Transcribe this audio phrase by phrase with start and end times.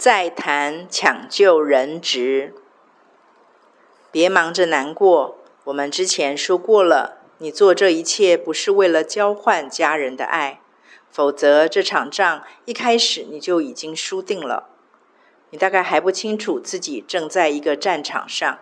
[0.00, 2.54] 再谈抢救人质，
[4.10, 5.36] 别忙着难过。
[5.64, 10.62] 我们之前说过了，你做这一切不是为了交换家人的爱，
[11.10, 14.70] 否则这场仗一开始你就已经输定了。
[15.50, 18.58] 你大概还不清楚自己正在一个战场上，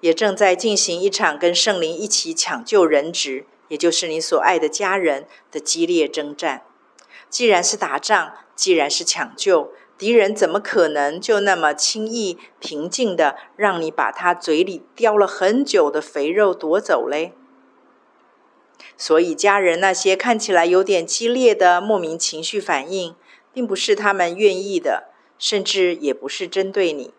[0.00, 6.62] 也正在进行一场跟圣灵一起抢救人质，也就是你所爱的家人的激烈征战。
[7.28, 9.72] 既然是打仗，既然是抢救。
[10.00, 17.34] 敌人怎么可能就那么轻易、平静的让你把他嘴里叼了很久的肥肉夺走嘞？
[18.96, 23.14] 所以，家人那些看起来有点激烈的莫名情绪反应，
[23.52, 27.12] 并不是他们愿意的，甚至也不是针对你，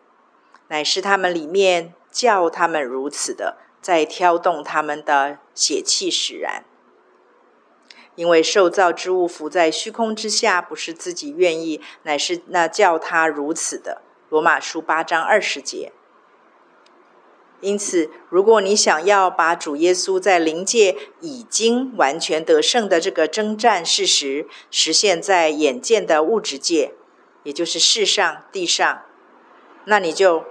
[0.69, 6.65] 乃是他们里面叫他们如此的，在挑动他们的血气使然。
[8.15, 14.01] 因为受造之物浮在虚空之下，不是自己愿意，乃是那叫他如此的。
[14.29, 15.91] 罗马书八章二十节。
[17.61, 26.95] 因此，如果你想要把主耶稣在灵界已经完全得胜的这个征战事实实现在眼见的物质界，
[27.43, 29.03] 也就是世上、地上，
[29.85, 30.45] 那你就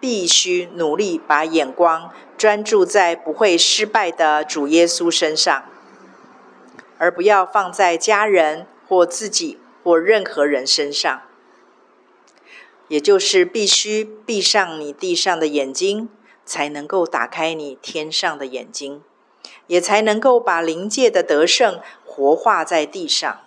[0.00, 5.64] 必须努力把眼光专注在不会失败的主耶稣身上。
[7.02, 11.22] 而不要放在家人或自己或任何人身上，
[12.86, 16.08] 也就是必须闭上你地上的眼睛，
[16.46, 19.02] 才能够打开你天上的眼睛，
[19.66, 23.40] 也才能够把灵界的得胜活化在地上。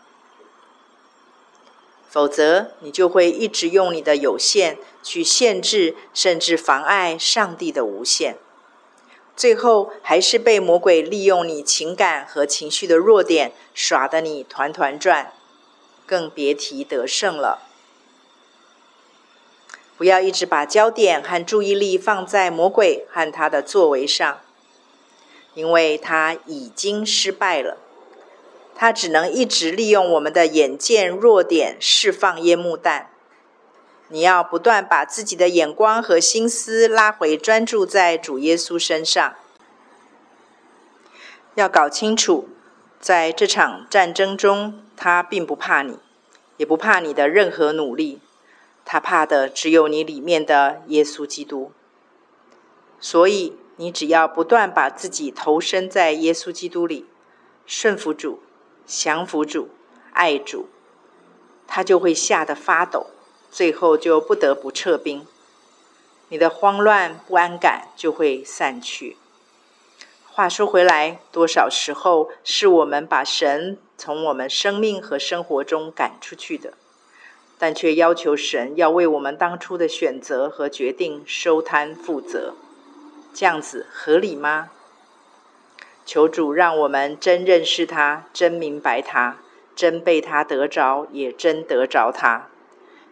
[2.10, 8.36] 否则，你就会一直用你的有限去限制，甚至妨碍上帝的无限。
[9.36, 15.34] 最后还是被魔鬼利用你情感和情绪的弱点，耍得你团团转，
[16.06, 17.62] 更别提得胜了。
[19.98, 24.42] 不要一直把焦点和注意力放在魔鬼和他的作为上，
[25.54, 27.78] 因为他已经失败了。
[28.74, 33.10] 他只能一直利用我们的眼见弱点释放烟幕弹。
[34.10, 39.34] 你要不断把自己的眼光和心思拉回，专注在主耶稣身上。
[41.56, 42.48] 要搞清楚，
[43.00, 45.98] 在这场战争中，他并不怕你，
[46.58, 48.20] 也不怕你的任何努力，
[48.84, 51.72] 他怕的只有你里面的耶稣基督。
[53.00, 57.08] 所以，你只要不断把自己投身在耶稣基督里，
[57.66, 58.42] 顺服主、
[58.86, 59.70] 降服主、
[60.12, 60.70] 爱主，
[61.66, 63.08] 他就会吓得发抖。
[63.56, 65.26] 最后就不得不撤兵，
[66.28, 69.16] 你的慌乱不安感就会散去。
[70.30, 76.74] 话说回来，多少时候是我们把神从我们生命和生活中赶出去的，
[77.58, 82.56] 但却要求神要为我们当初的选择和决定收摊负责，
[83.34, 84.72] 这样子合理吗？
[86.06, 89.38] 求主让我们真认识他，真明白他，
[89.74, 92.50] 真被他得着，也真得着他。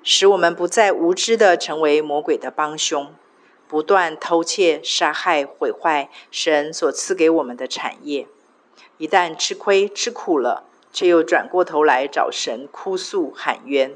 [0.03, 3.15] 使我们不再无知的成为魔鬼的帮凶，
[3.69, 8.27] 不断偷窃、杀害、毁坏神所赐给我们的产业。
[8.97, 13.95] 一旦吃亏吃苦了，却又转过头来找神哭诉喊冤。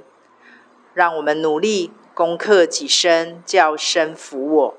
[0.94, 4.78] 让我们努力攻克己身，叫身服我，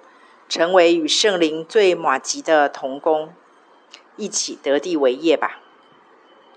[0.49, 3.33] 成为与圣灵最马吉的同工，
[4.17, 5.61] 一起得地为业吧。